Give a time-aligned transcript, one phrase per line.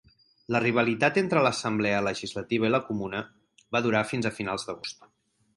[0.53, 3.21] La rivalitat entre l'Assemblea Legislativa i la Comuna
[3.77, 5.07] va durar fins a finals d'agost.